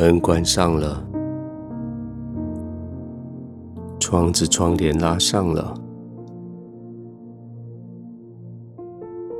[0.00, 1.06] 门关上了，
[3.98, 5.74] 窗子窗帘拉上了，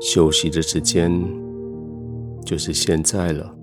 [0.03, 1.11] 休息的时间
[2.45, 3.57] 就是现在了。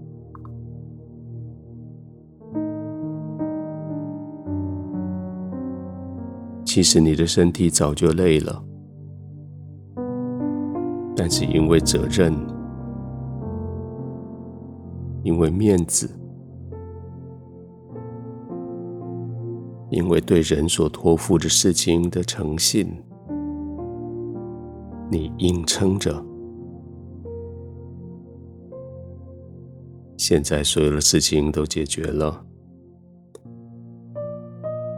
[6.66, 8.64] 其实你的身体早就累了，
[11.16, 12.34] 但是因为责任，
[15.22, 16.10] 因为面子，
[19.98, 22.88] 因为对人所托付的事情的诚信，
[25.10, 26.24] 你硬撑着。
[30.16, 32.46] 现在所有的事情都解决了。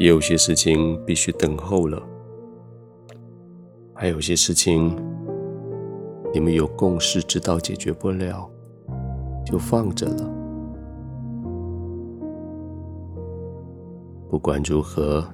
[0.02, 2.05] 也有些事情必须等候了，
[3.94, 4.94] 还有些事情
[6.33, 8.52] 你们有共识，知道解决不了，
[9.45, 10.39] 就放着了。
[14.30, 15.28] 不管如何，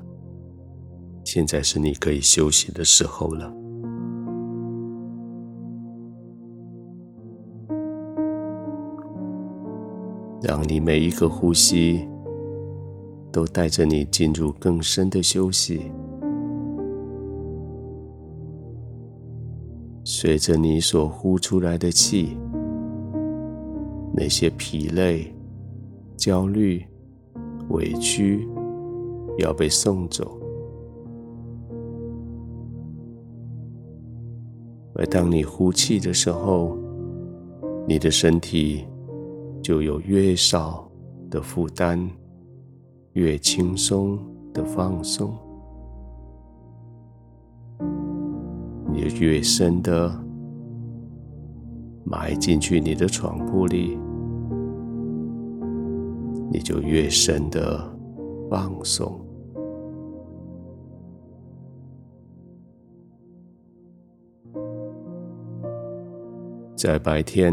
[1.24, 3.54] 现在是你可以休息的时候了。
[10.42, 12.08] 让你每一个呼吸。
[13.32, 15.92] 都带着你进入更深的休息，
[20.06, 22.38] 随着你所呼出来的气，
[24.14, 25.36] 那些疲累、
[26.16, 26.82] 焦虑、
[27.72, 28.48] 委屈
[29.38, 30.40] 要被送走。
[34.96, 36.78] 而当你呼气的时候，
[37.88, 38.86] 你的身体
[39.62, 40.90] 就有越少
[41.30, 42.10] 的负担。
[43.14, 44.20] 越轻松
[44.54, 45.34] 的放松，
[48.92, 50.14] 你就越深的
[52.04, 53.98] 埋进去你的床铺里，
[56.52, 57.90] 你就越深的
[58.50, 59.25] 放松。
[66.86, 67.52] 在白天，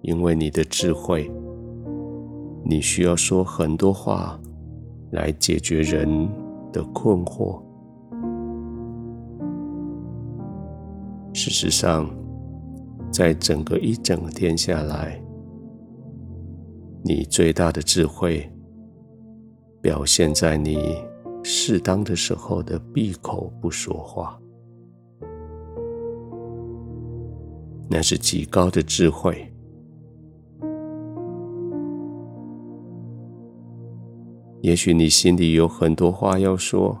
[0.00, 1.30] 因为你的智慧。
[2.64, 4.40] 你需要说很多话
[5.10, 6.08] 来解决人
[6.72, 7.62] 的困惑。
[11.34, 12.08] 事实上，
[13.12, 15.22] 在整个一整天下来，
[17.04, 18.50] 你最大的智慧
[19.82, 20.96] 表现在你
[21.42, 24.40] 适当的时候的闭口不说话，
[27.90, 29.52] 那是极高的智慧。
[34.60, 36.98] 也许你心里有很多话要说，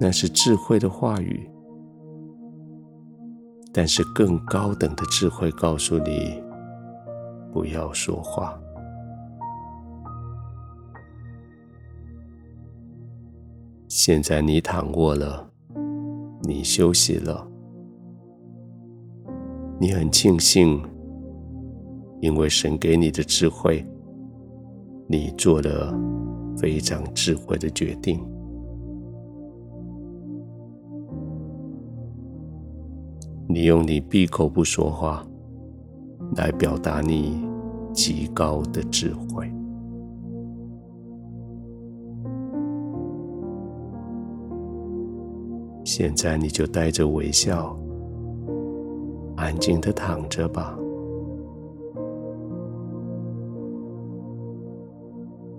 [0.00, 1.48] 那是智慧的话语。
[3.72, 6.42] 但是更高等的智慧告诉你，
[7.52, 8.58] 不要说话。
[13.86, 15.48] 现在你躺卧了，
[16.42, 17.47] 你休息了，
[19.80, 20.82] 你很庆幸，
[22.20, 23.84] 因为神给你的智慧。
[25.06, 25.98] 你做了
[26.58, 28.20] 非常智慧的决定。
[33.48, 35.26] 你用你闭口不说话
[36.36, 37.42] 来表达你
[37.94, 39.50] 极高的智慧。
[45.84, 47.74] 现在你就带着微笑，
[49.38, 50.76] 安静的躺着吧。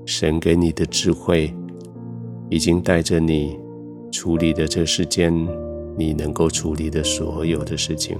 [0.06, 1.54] 神给你的智慧，
[2.50, 3.58] 已经带着你
[4.12, 5.34] 处理的这世间
[5.96, 8.18] 你能够处理的所有的事情，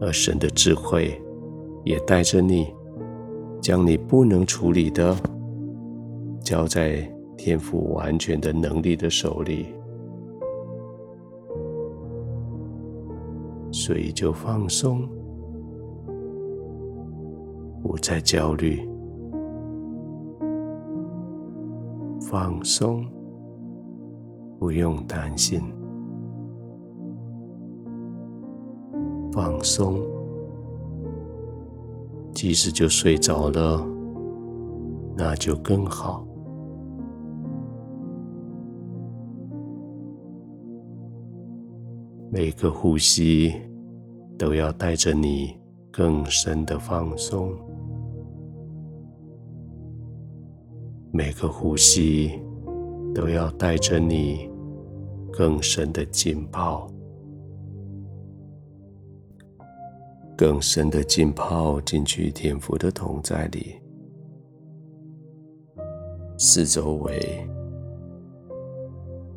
[0.00, 1.20] 而神的智慧
[1.84, 2.66] 也带着你，
[3.60, 5.14] 将你不能处理的
[6.42, 9.66] 交在天父完全的能力的手里，
[13.70, 15.08] 所以就放松。
[17.80, 18.86] 不再焦虑，
[22.20, 23.06] 放松，
[24.58, 25.62] 不用担心，
[29.32, 30.00] 放松。
[32.32, 33.84] 即使就睡着了，
[35.16, 36.27] 那就更好。
[42.30, 43.54] 每个呼吸
[44.36, 45.58] 都要带着你
[45.90, 47.56] 更深的放松。
[51.10, 52.38] 每个呼吸
[53.14, 54.46] 都要带着你
[55.32, 56.86] 更深的浸泡，
[60.36, 63.80] 更深的浸泡进去天福的同在里，
[66.36, 67.48] 四周围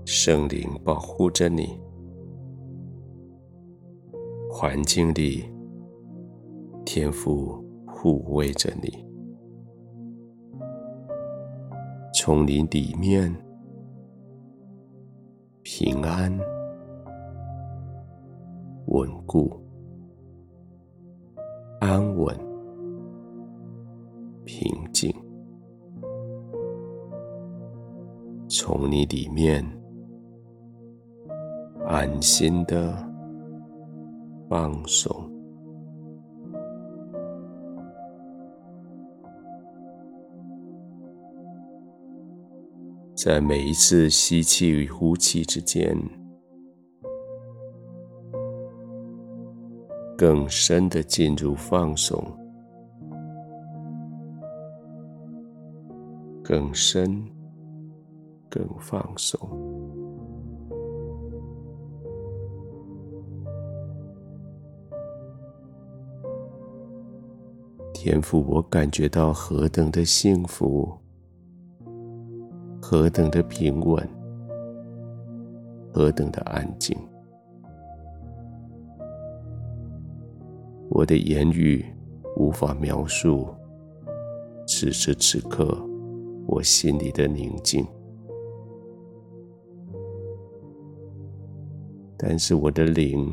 [0.03, 1.79] 圣灵保护着你，
[4.53, 5.49] 环境里
[6.85, 9.07] 天父护卫着你，
[12.13, 13.33] 从你里面
[15.63, 16.37] 平安
[18.87, 19.49] 稳固。
[21.79, 22.37] 安稳、
[24.45, 25.11] 平静，
[28.49, 29.65] 从你里面
[31.87, 33.10] 安心的
[34.51, 35.15] 放松，
[43.15, 45.97] 在每一次吸气与呼气之间。
[50.17, 52.21] 更深的进入放松，
[56.43, 57.25] 更深，
[58.49, 59.80] 更放松。
[68.03, 70.91] 天父，我感觉到何等的幸福，
[72.81, 74.09] 何等的平稳，
[75.93, 76.97] 何等的安静。
[80.89, 81.85] 我的言语
[82.37, 83.47] 无法描述
[84.65, 85.77] 此时此刻
[86.47, 87.85] 我心里的宁静，
[92.17, 93.31] 但是我的灵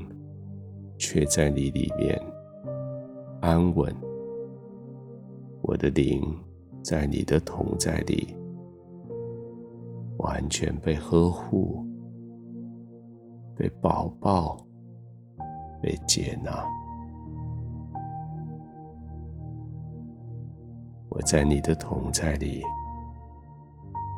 [0.98, 2.20] 却在你里面
[3.40, 3.96] 安稳。
[5.68, 6.22] 我的灵
[6.82, 8.34] 在你的同在里
[10.16, 11.84] 完全被呵护、
[13.54, 14.56] 被抱抱、
[15.82, 16.64] 被接纳。
[21.10, 22.62] 我在你的同在里，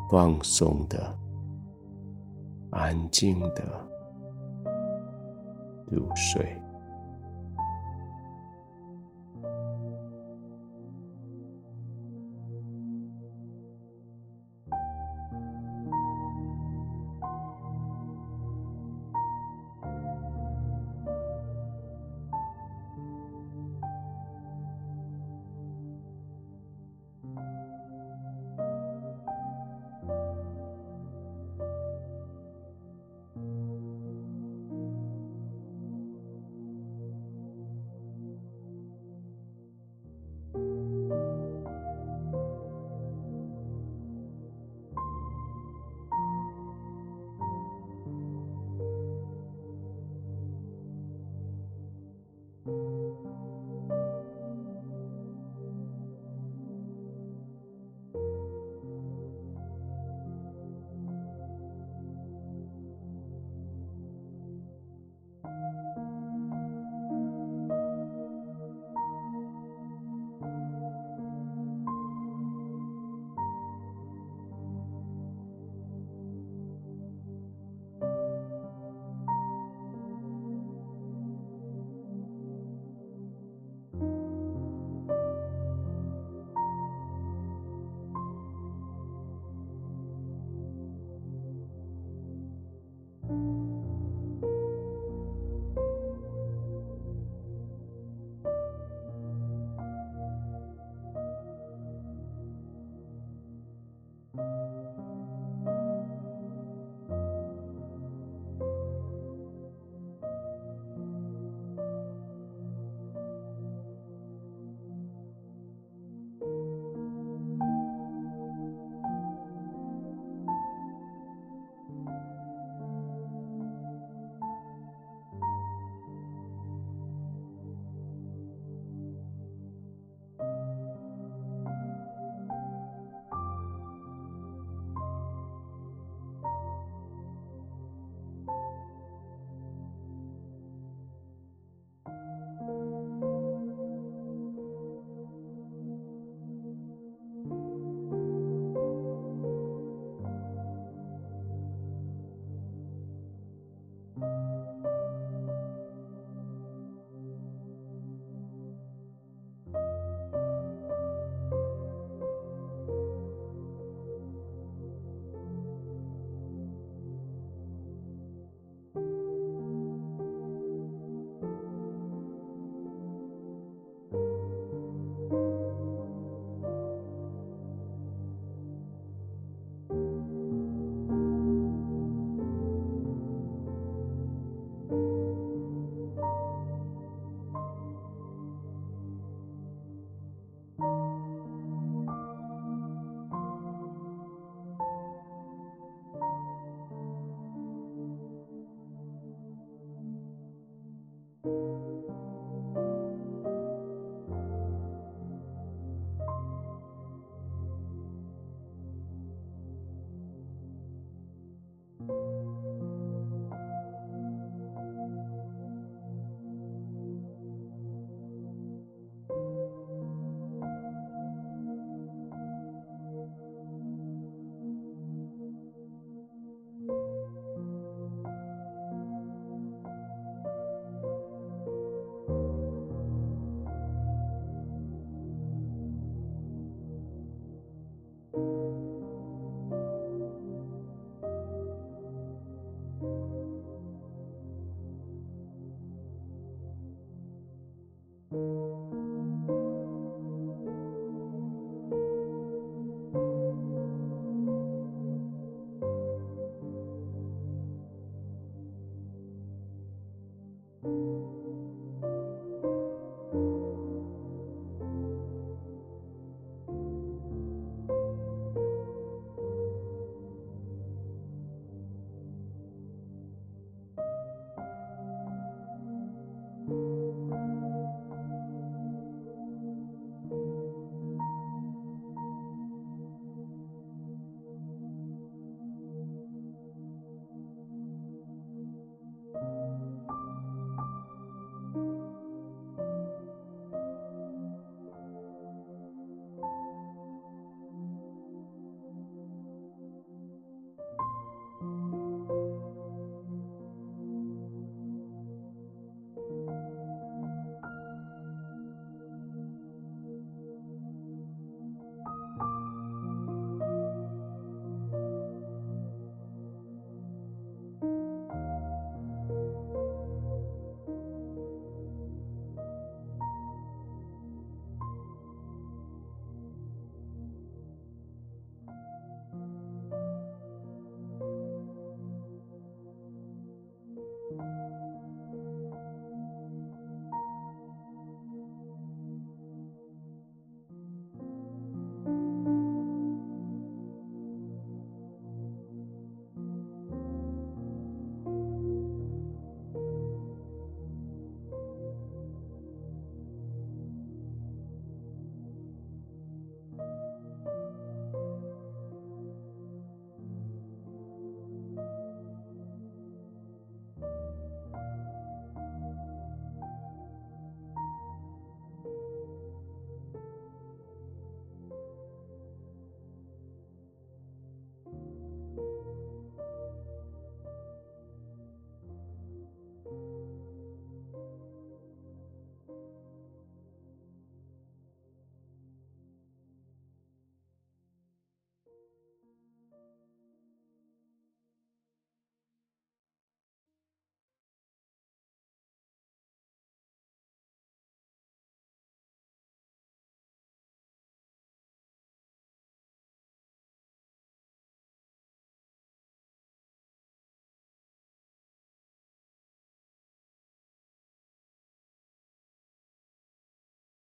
[0.08, 1.18] 放松的、
[2.70, 3.64] 安静的
[5.90, 6.59] 入睡。